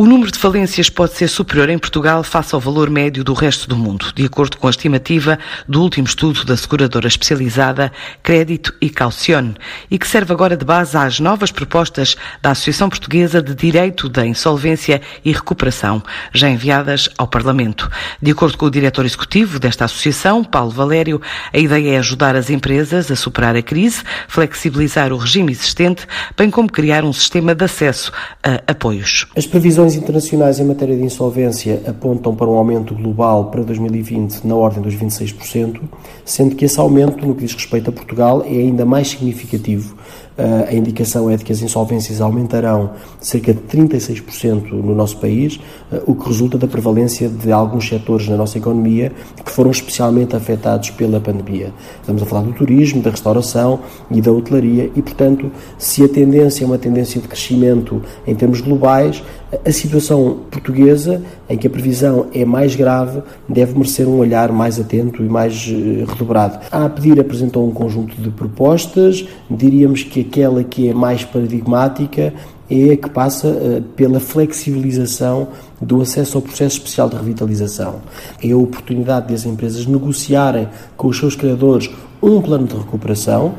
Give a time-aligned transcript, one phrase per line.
[0.00, 3.68] O número de falências pode ser superior em Portugal face ao valor médio do resto
[3.68, 5.36] do mundo, de acordo com a estimativa
[5.66, 7.90] do último estudo da seguradora especializada
[8.22, 9.56] Crédito e Calcione,
[9.90, 14.24] e que serve agora de base às novas propostas da Associação Portuguesa de Direito da
[14.24, 16.00] Insolvência e Recuperação,
[16.32, 17.90] já enviadas ao Parlamento.
[18.22, 21.20] De acordo com o diretor executivo desta associação, Paulo Valério,
[21.52, 26.06] a ideia é ajudar as empresas a superar a crise, flexibilizar o regime existente,
[26.36, 28.12] bem como criar um sistema de acesso
[28.44, 29.26] a apoios.
[29.36, 34.54] As previsões internacionais em matéria de insolvência apontam para um aumento global para 2020 na
[34.54, 35.80] ordem dos 26%,
[36.24, 39.94] sendo que esse aumento, no que diz respeito a Portugal, é ainda mais significativo
[40.38, 45.58] a indicação é de que as insolvências aumentarão cerca de 36% no nosso país,
[46.06, 49.10] o que resulta da prevalência de alguns setores na nossa economia
[49.44, 51.72] que foram especialmente afetados pela pandemia.
[52.00, 56.62] Estamos a falar do turismo, da restauração e da hotelaria e, portanto, se a tendência
[56.62, 59.24] é uma tendência de crescimento em termos globais,
[59.64, 64.78] a situação portuguesa, em que a previsão é mais grave, deve merecer um olhar mais
[64.78, 66.58] atento e mais eh, redobrado.
[66.70, 72.32] A pedir apresentou um conjunto de propostas, diríamos que aquela que é mais paradigmática
[72.70, 75.48] é a que passa uh, pela flexibilização
[75.80, 77.96] do acesso ao processo especial de revitalização.
[78.42, 81.90] É a oportunidade de as empresas negociarem com os seus criadores
[82.22, 83.54] um plano de recuperação.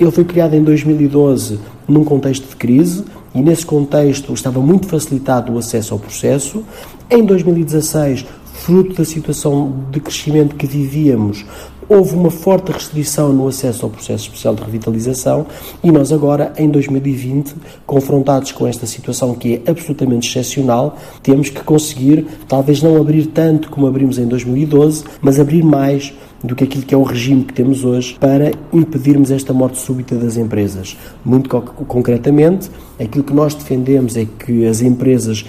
[0.00, 5.52] Ele foi criado em 2012 num contexto de crise e nesse contexto estava muito facilitado
[5.52, 6.62] o acesso ao processo.
[7.10, 11.44] Em 2016, fruto da situação de crescimento que vivíamos,
[11.88, 15.46] houve uma forte restrição no acesso ao processo especial de revitalização
[15.82, 17.54] e nós agora, em 2020,
[17.86, 23.70] confrontados com esta situação que é absolutamente excepcional, temos que conseguir, talvez não abrir tanto
[23.70, 26.12] como abrimos em 2012, mas abrir mais
[26.42, 30.14] do que aquilo que é o regime que temos hoje para impedirmos esta morte súbita
[30.14, 30.96] das empresas.
[31.24, 35.44] Muito concretamente, aquilo que nós defendemos é que as empresas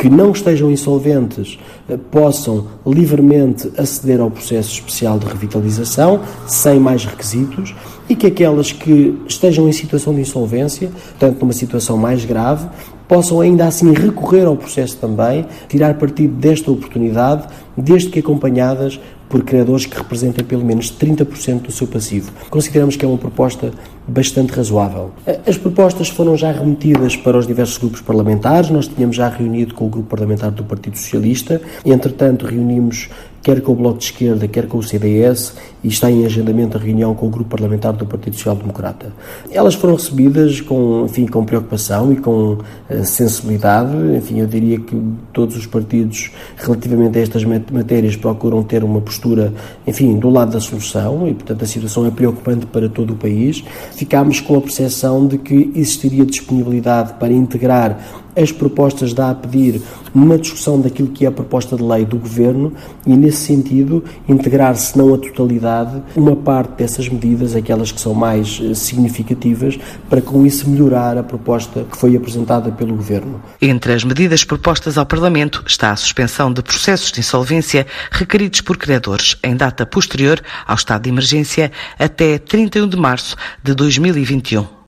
[0.00, 7.04] que não estejam insolventes eh, possam livremente aceder ao processo especial de revitalização, sem mais
[7.04, 7.74] requisitos,
[8.08, 12.66] e que aquelas que estejam em situação de insolvência, portanto numa situação mais grave,
[13.06, 18.98] possam ainda assim recorrer ao processo também, tirar partido desta oportunidade, desde que acompanhadas
[19.28, 22.32] por criadores que representem pelo menos 30% do seu passivo.
[22.48, 23.70] Consideramos que é uma proposta
[24.10, 25.12] bastante razoável.
[25.46, 29.86] As propostas foram já remetidas para os diversos grupos parlamentares, nós tínhamos já reunido com
[29.86, 33.08] o grupo parlamentar do Partido Socialista, entretanto reunimos
[33.42, 36.80] quer com o Bloco de Esquerda, quer com o CDS, e está em agendamento a
[36.80, 39.12] reunião com o Grupo Parlamentar do Partido Social Democrata.
[39.50, 43.92] Elas foram recebidas com, enfim, com preocupação e com uh, sensibilidade.
[44.14, 44.94] Enfim, eu diria que
[45.32, 49.54] todos os partidos, relativamente a estas matérias, procuram ter uma postura,
[49.86, 53.64] enfim, do lado da solução e, portanto, a situação é preocupante para todo o país.
[54.00, 57.98] Ficámos com a percepção de que existiria disponibilidade para integrar
[58.36, 59.80] as propostas dá a pedir
[60.14, 62.72] numa discussão daquilo que é a proposta de lei do Governo
[63.06, 68.14] e, nesse sentido, integrar, se não a totalidade, uma parte dessas medidas, aquelas que são
[68.14, 73.40] mais eh, significativas, para com isso melhorar a proposta que foi apresentada pelo Governo.
[73.60, 78.76] Entre as medidas propostas ao Parlamento está a suspensão de processos de insolvência requeridos por
[78.76, 84.78] credores em data posterior ao estado de emergência até 31 de março de 2021.